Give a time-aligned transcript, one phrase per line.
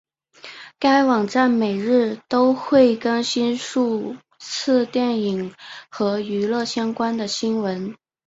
[0.79, 5.53] 该网站每日都会更新数次电影
[5.91, 7.95] 和娱乐相关的新闻。